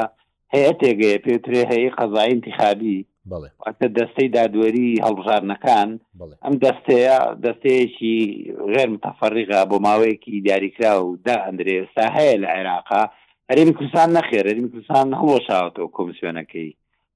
[0.54, 2.98] هەیە تێگەیە پێترێ هەیە قەزای انتخابی
[3.32, 5.88] بڵێ دەستەی دادوەری هەڵبژارنەکان
[6.44, 8.16] ئەم دەستەیە دەستەیەکی
[8.74, 13.02] غێر متەفەرریقا بۆ ماوەیەکی دیاریکرا و دا ئەندرێ ئێستا هەیە لە عێراقا
[13.48, 16.68] ئەرێمی کوردستان نەخێر ئەرمی کوردستان هەڵۆشاوەەوە کۆمسیۆنەکەی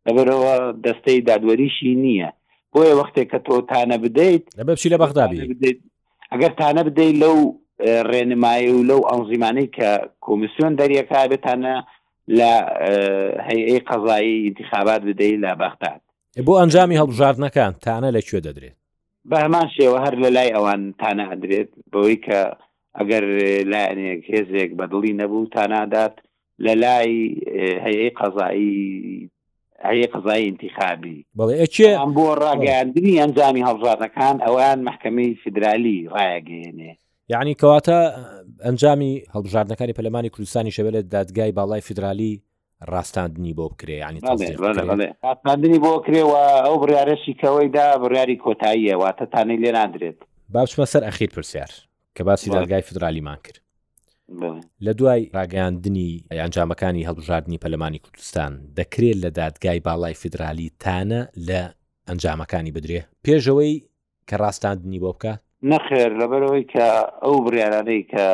[0.07, 0.55] لەبەرەوە
[0.87, 2.31] دەستەی دادوەریشی نییە
[2.73, 5.39] بۆیە وەختێک کە تۆ تانە بدەیت لە بەپشی لە بەغدابی
[6.33, 7.37] ئەگەر تانە بدەیت لەو
[8.11, 9.91] ڕێنمایی و لەو ئەنزیمانەی کە
[10.27, 11.75] کۆمیسیۆن دەریەکە بێتانە
[12.39, 12.53] لە
[13.49, 16.01] هەیە قەزایی انتخابات بدەیت لا بەختات
[16.47, 18.77] بۆ ئەنجامی هەڵبژاردنەکان تانە لەکوێ دەدرێت
[19.31, 22.41] بە هەمان شێوە هەر لە لای ئەوان تانە ئەدرێت بەوەی کە
[22.99, 23.25] ئەگەر
[23.73, 26.15] لایەنێک هێزێک بەدڵی نەبوو تانادات
[26.65, 27.11] لە لای
[27.85, 28.79] هەیە قەزایی
[29.91, 31.55] هەیە قزای انتخابی بڵێ
[32.17, 36.93] بۆ ڕاگەاندنی ئەنجامی هەڵژاتەکان ئەوان محکمەی فدرالی ڕایەگەێنێ
[37.33, 37.97] یعنی کەواتە
[38.67, 42.33] ئەنجامی هەڵبژاردنەکانی پەلمانی کوردستانی شەوێت لە دادگای باڵای فیدرالی
[42.91, 49.73] ڕاستاندنی بۆ بکرێ ینی ڕاستاندنی بۆ کرێەوە ئەو بڕارەشی کەوەیدا بڕیاری کۆتاییە واتە تانەی لێ
[49.79, 50.19] نادرێت
[50.55, 51.71] باشمە سەر ئەخیر پرسیار
[52.19, 53.59] کە باسی دادگای فدرالیمان کرد
[54.87, 61.61] لە دوای ڕاگەاندنی ئەنجامەکانی هەڵبژاردننی پەلمانی کوردستان دەکرێت لە دادگای باڵای فدرالی تانە لە
[62.09, 63.75] ئەنجامەکانی بدرێ پێشەوەی
[64.29, 65.41] کە ڕاستاندنی بۆ بکات
[65.71, 66.87] نەخێر لەبەرەوەی کە
[67.25, 68.27] ئەو بریارانەی کە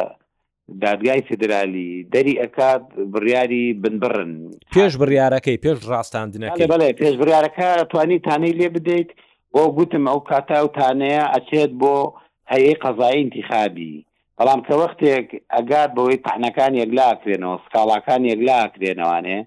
[0.85, 4.33] دادگای فدرالی دەری ئەکات بڕیاری بنبرن
[4.75, 9.11] پێش بڕیارەکەی پێش ڕاستاندنەکە بڵێ پێش بریارەکە توانی تانەی لێ بدەیت
[9.55, 11.97] بۆ گوتم ئەو کاتا و تانەیە ئەچێت بۆ
[12.53, 13.93] هەیە قەزایی انتیخابی
[14.39, 19.39] بەڵام کە وەختێک ئەگات بەوەی پحنەکان یەکلاکرێنەوە سکاڵاکان یەکلاکرێنەوانێ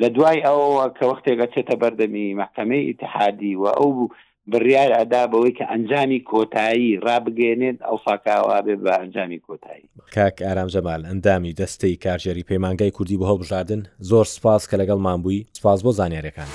[0.00, 4.08] لە دوای ئەوە کە وەختێک ئەچێتە بەردەمی محکەمەی ئتحادی و ئەو بوو
[4.52, 10.68] بڕیار ئەدا بەوەی کە ئەنجامی کۆتایی ڕابگەێنێت ئەو فاکاوا بێ بە ئەنجامی کۆتایی کاک ئارام
[10.74, 15.90] جەمال ئەندامی دەستەی کارژێری پەیمانگای کوردی بەهۆ بژاردن زۆر سپاس کە لەگەڵ مامبووی سپاس بۆ
[15.98, 16.50] زانیارەکان.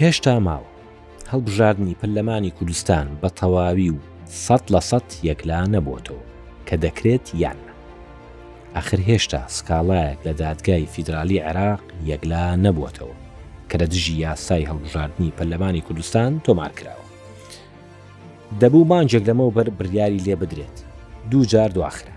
[0.00, 0.68] هێشتا ماوە
[1.32, 3.98] هەڵبژاردننی پلەمانی کوردستان بە تەواوی و
[4.46, 6.22] سە لە سە یەکلا نەبووتەوە
[6.66, 7.71] کە دەکرێت یاننا
[8.76, 11.80] ئەخر هێشتا سکاڵایەک لە دادگای فیدرالی عێراق
[12.10, 13.16] یەکلا نەبووتەوە
[13.70, 17.06] کە لە دژی یاسای هەڵبژاردننی پەرلەمانی کوردستان تۆمار کراوە
[18.60, 20.76] دەبوو مانجێک لەمەوە بەر بریاری لێ بدرێت
[21.30, 22.12] دوو جار دواخرا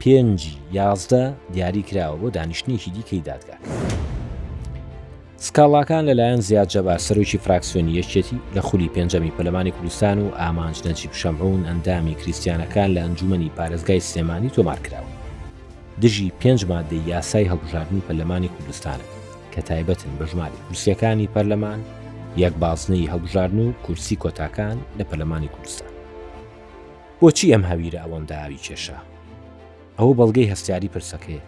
[0.00, 1.22] پێنجی یازدە
[1.52, 3.56] دیاری کراوە بۆ دانیشتنیشی دیکەی دادگا
[5.44, 11.12] سکاڵاکان لەلایەن زیاد جەبار سەرۆکی فراکسیۆنی یەکێتی لە خولی پێنجەمی پەلمانی کوردستان و ئامانج نەجیب
[11.22, 15.17] شەمعون ئەندامی کریسیانەکان لە ئەنجومی پارێزگای سلێمانی تۆمار کراوە
[16.02, 19.06] دژی پێنج مادەی یاسای هەڵبژاردننی پەرلەمانی کوردستانە
[19.52, 21.80] کە تایبەتن بە ژماری کورسیەکانی پەرلەمان
[22.36, 25.92] یەک باسنەی هەڵبژارن و کورسی کۆتاکان لە پەرلەمانی کوردستان
[27.20, 28.98] بۆچی ئەم هەویرە ئەوەنداوی کێشە
[29.98, 31.40] ئەوە بەڵگەی هەستیاری پرسەکەی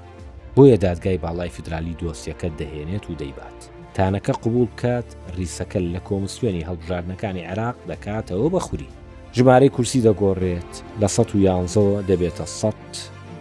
[0.57, 3.59] بۆیە دادگای باڵای فدرالی دۆستیەکە دەهێنێت و دەیبات
[3.97, 5.07] تانەکە قبول بکات
[5.39, 8.89] ریسەکە لە کۆمسیۆنی هەڵبژاردنەکانی عراق دەکاتەوە بەخوری
[9.37, 12.97] ژمارەی کورسی دەگۆڕێت لە ١ یانزەوە دەبێتە ١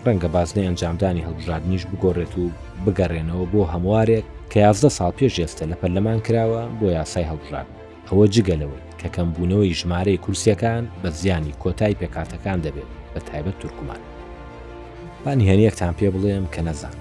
[0.08, 2.46] ڕەنگە بازنەی ئەنجامدانی هەڵبژاردنیش بگۆڕێت و
[2.86, 7.68] بگەڕێنەوە بۆ هەموارێک کە یازدە ساڵ پێش ئێستا لە پەرلەمان کراوە بۆ یاسای هەڵبژات
[8.10, 14.02] ئەوە جگەلەوەی کە کەمبوونەوەی ژمارەی کورسیەکان بە زیانی کۆتای پێکاتەکان دەبێت بە تایبەت تورکمان
[15.26, 16.96] بانی هەنیەکتان پێ بڵێم کە نەزان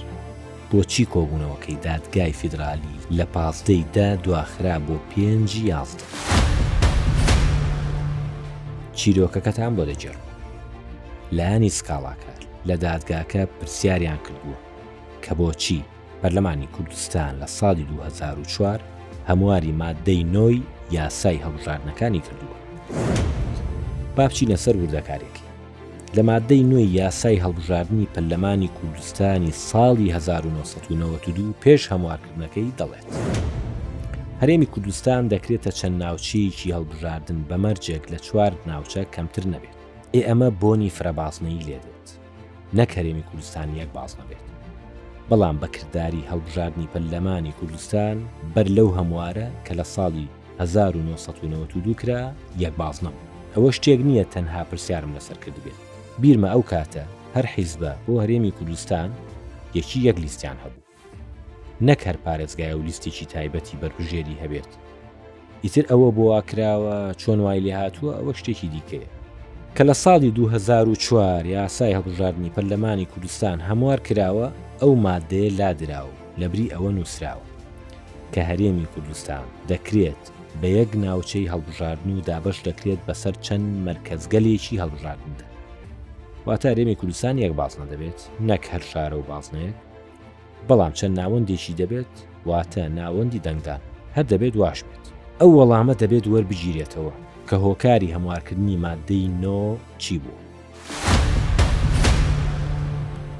[0.71, 6.07] بۆچی کۆبوونەوەکەی دادگای فیدرالی لە پازدەیدا دواخرا بۆ پێنجی یازدە
[8.99, 10.17] چیرۆکەکەتان بۆ دەجێڕ
[11.37, 14.62] لایانی سکاڵاکار لە دادگاکە پرسیاریان کردبوو
[15.24, 15.81] کە بۆچی
[16.22, 18.81] بەرلەمانی کوردستان لە ساڵی 2004
[19.28, 22.59] هەمواری مادەی نۆی یاسای هەڵژارنەکانی کردووە
[24.16, 25.46] بابچینە سەر وردەکارێکی
[26.16, 33.09] لە مادەی نوێی یاسای هەڵبژاردننی پەرلەمانی کوردستانی ساڵی 1992 پێش هەموارکردنەکەی دەڵێت.
[34.40, 39.76] هەرێمی کوردستان دەکرێتە چەند ناوچەیەکی هەڵبژاردن بەمەرجێک لە چوار ناوچە کەمتر نەبێت.
[40.14, 42.09] ئێ ئەمە بۆنی فرەباسنەی لێدێت.
[42.76, 44.42] نەکەرێمی کوردستان یەک باز نەبێت
[45.31, 48.16] بەڵام بەکردداری هەڵبژاردننی پەرلەمانی کوردستان
[48.54, 50.28] بەر لەو هەموارە کە لە ساڵی
[50.61, 52.22] 1992 کرا
[52.62, 55.78] یەک باز نەبوو ئەوە شتێک نییە تەنها پرسیارم لەسەر کرد بێت
[56.22, 57.04] بیرمە ئەو کاتە
[57.37, 59.11] هەر حیزبە بۆ هەرێمی کوردستان
[59.78, 60.87] یەکی یەک لیستیان هەبوو
[61.88, 64.70] نەکەر پارێزگای و لیستێکی تایبەتی بەرژێری هەبێت
[65.64, 69.11] ئیتر ئەوە بۆ واکراوە چۆن وای لێ هاتووە ئەوە شتێکی دیکەیە
[69.79, 74.47] کە لە ساڵی 2004 یاسای هەڵبژاردننی پەرلەمانی کوردستان هەموار کراوە
[74.81, 77.45] ئەو مادەیە لادراوە لەبری ئەوە نووسراوە
[78.33, 80.23] کە هەرێمی کوردستان دەکرێت
[80.61, 85.47] بە یەک ناوچەی هەڵبژاردن و دابش دەکرێت بەسەر چەند مرکزگەلێکی هەڵبژاردندا
[86.47, 89.73] واتە هەرێمی کوردستان یەک باس نەدەبێت نەک هەر شارە و باسنەیە
[90.69, 92.12] بەڵام چەند ناوەندێکی دەبێت
[92.51, 93.83] واتە ناوەندی دەنگدان
[94.17, 95.05] هەر دەبێت واش بێت
[95.41, 97.12] ئەو وەڵامە دەبێت وەربگیرێتەوە
[97.49, 100.39] کە هۆکاری هەموارکردنی مادەی نۆ چی بوو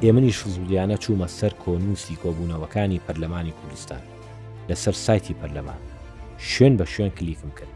[0.03, 4.03] ئێمەنی شزولیانە چوومە سەر کۆنووسی کۆبوونەوەکانی پەرلەمانی کوردستان
[4.68, 5.81] لەسەر سایتی پەرلەمان
[6.55, 7.75] شوێن بە شوێن کلیکم کرد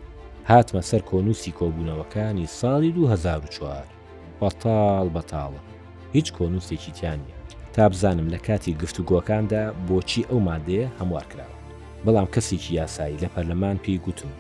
[0.49, 3.85] هاتمە سەر کۆنووسی کۆبوونەوەکانی ساڵی 2004
[4.41, 5.61] بەتاڵ بەتاڵە
[6.15, 11.57] هیچ کۆنووسێکی تیان نیە تا بزانم لە کاتی گفتوگۆکاندا بۆچی ئەو مادەیە هەموارکراوە
[12.05, 14.31] بەڵام کەسێکی یاسایی لە پەرلەمان پێی گوتم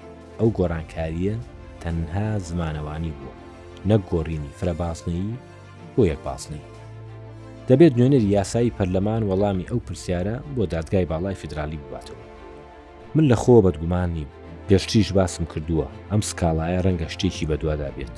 [0.40, 1.36] ئەو گۆڕانکاریە
[1.82, 3.32] تەنها زمانەوانی بووە
[3.90, 5.28] نەگۆڕینی فرەباسنەی
[5.94, 6.66] بۆ یەکباسنەی
[7.68, 12.24] دەبێت نوێنەر یاسایی پەرلەمان وەڵامی ئەو پرسیارە بۆ دادگای باڵای فیدرالی بباتەوە
[13.14, 14.28] من لە خۆ بەدگومان نیم
[14.68, 18.16] پێشتریش باسم کردووە ئەم سکاڵایە ڕەنگە شتێکی بەدووادا بێت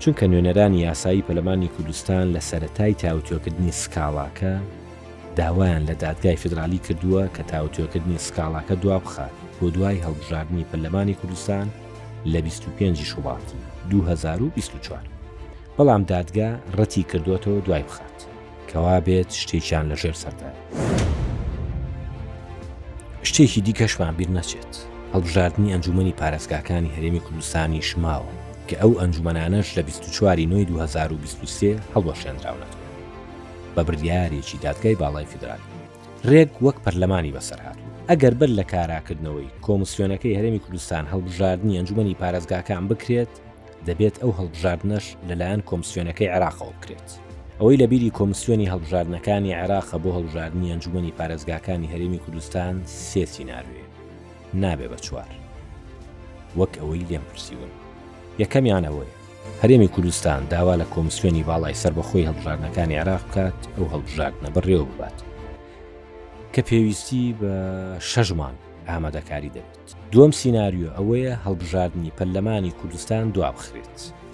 [0.00, 4.52] چونکە نوێنەرانی یاسایی پەلەمانی کوردستان لە سەتای تاوتۆکردنی سکاڵاکە
[5.38, 11.66] داوایان لە دادگای فدرالی کردووە کە تاوتۆکردنی سکاڵاکە دوا بخات بۆ دوای هەڵبژاردننی پەرلەمانی کوردستان
[12.26, 13.56] لە 25 شوباتی
[13.90, 14.98] 2024
[15.78, 18.18] بەڵام دادگا ڕەتی کردوەتەوە دوای بخات
[18.72, 20.50] کەوا بێت شتێکیان لەژێر سەردا
[23.28, 24.72] شتێکی دیکەشمان بیر نەچێت
[25.14, 28.32] هەڵبژاردننی ئەنجومی پارێزگاکانی هەرێمی کوردستانی شماوە
[28.68, 32.78] کە ئەو ئەنجومەنانەش لە 24 نوی 2023 هەڵوەشێنراونەتەوە
[33.74, 35.68] بە بردیارێکی دادگای باڵای فیدرالی
[36.30, 37.78] ڕێک وەک پەرلەمانی بەسەرهات
[38.10, 43.32] ئەگەر بەر لە کاراکردنەوەی کۆمسیۆنەکەی هەرێمی کوردستان هەڵبژاردننی ئەنجومی پارێزگاکان بکرێت
[43.86, 47.08] دەبێت ئەو هەڵبژاردنەش لەلایەن کۆمسیۆنەکەی عراقەوە بکرێت.
[47.60, 52.74] ئەوەی لە بیری کۆمسیۆنی هەڵبژاردنەکانی عراقە بۆ هەڵبژاردننی ئەنجومی پارێزگاکانی هەرێمی کوردستان
[53.10, 53.84] سێسی ناروێ
[54.64, 55.30] نابێ بە چوار.
[56.58, 57.70] وەک ئەوەی لێم پرسیون.
[58.42, 59.12] یەکەمیانەوەی
[59.62, 65.18] هەرێمی کوردستان داوا لە کۆمسیۆنی باڵای سەر بەخۆی هەڵبژاردنەکانی عراق بکات ئەو هەڵبژاردنە بەڕێوە ببات.
[66.54, 67.50] کە پێویستی بە
[68.10, 68.54] شەژمان
[68.90, 73.92] ئامادەکاری دەبێت دووەم سناریو ئەوەیە هەڵبژاردننی پەرلەمانی کوردستان دوا بخرێت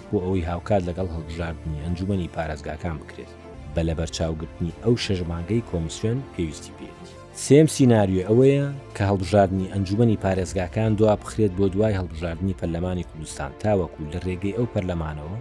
[0.09, 3.31] بۆ ئەوەی هاوکات لەگەڵ هەڵبژاردننی ئەنجومی پارێزگاکان بکرێت
[3.73, 7.05] بە لەبەر چاوگرتنی ئەو شەژمانگەی کۆمسیۆن پێویستی پێێت
[7.45, 14.09] سێم سناریو ئەوەیە کە هەڵبژاردننی ئەنجومی پارێزگاکان دوا بخرێت بۆ دوای هەڵبژاردننی پەرلەمانی کوردستان تاوەکو
[14.11, 15.37] لە ڕێگەی ئەو پەرلەمانەوە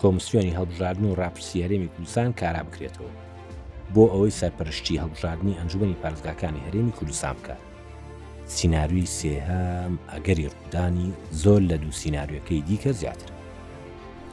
[0.00, 3.12] کۆمسیۆنی هەڵبژاردن و ڕاپسیارێمی کوردستان کارا بکرێتەوە
[3.96, 7.60] بۆ ئەوەی سەرپەرشتی هەڵژاردننی ئەنجومی پارزگاکانی هەرێمی کوردستان بکات
[8.56, 11.08] سناروی سێهام ئەگەری ڕوودانی
[11.42, 13.28] زۆر لە دوو سناریۆەکەی دیکە زیاتر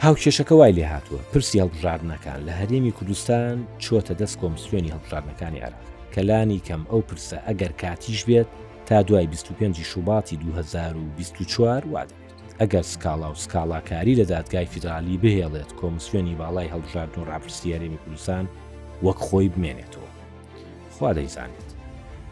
[0.05, 6.59] هاوکێشەکە وای لێ هاتووە پرسی هەڵبژاردنەکان لە هەرێمی کوردستان چۆتە دەست کۆمسیۆنی هەڵبژاردنەکانی عراق کەلانی
[6.67, 8.47] کەم ئەو پرسە ئەگەر کاتیش بێت
[8.87, 12.13] تا دوای 25 شوباتی 2024 وا دەبێت
[12.61, 18.45] ئەگەر سکاڵا و سکاڵاکاری لە دادگای فیدرالی بهێڵێت کۆمسیۆنی باڵای هەڵبژاردن و ڕاپرسی هەرێمی کوردستان
[19.03, 20.09] وەک خۆی بمێنێتەوە
[20.95, 21.69] خوا دەیزانێت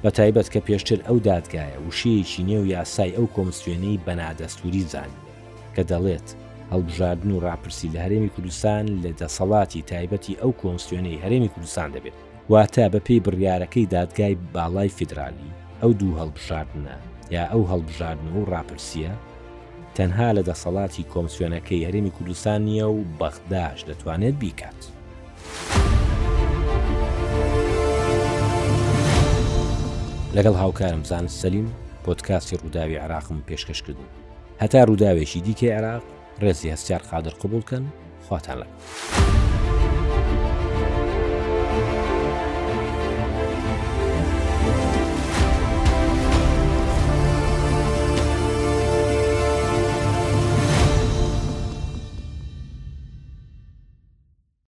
[0.03, 5.23] بە تایبەت کە پێشتر ئەو دادگایە وشەیەکی نێو یاسای ئەو کۆمسیێنەی بەنادەستوری زانین
[5.75, 6.27] کە دەڵێت
[6.71, 12.17] هەڵبژاردن و ڕاپرسی لە هەرێمی کوردستان لە دەسەڵاتی تایبەتی ئەو کۆنسیۆنەی هەرێمی کوردستان دەبێت
[12.51, 15.49] واتە بە پێی بڕیارەکەی دادگای باڵای فیدرالی
[15.81, 16.97] ئەو دوو هەڵبژاردنە
[17.35, 19.13] یا ئەو هەڵبژاردن و ڕاپرسیە
[19.97, 24.81] تەنها لە دەسەڵاتی کۆمسیۆنەکەی هەرێمی کوردستان نیە و بەخداش دەتوانێت بیکات.
[30.35, 31.67] لەگەڵ هاوکارم زان سەلیم
[32.05, 34.09] پۆتکاسی ڕووداوی عراقم پێشکەشکردن
[34.63, 36.03] هەتا ڕووداوێکی دیکە عراق
[36.41, 37.83] ڕێزی هەستار قادر قبولکەن
[38.27, 39.42] خواتان لەگەڵ.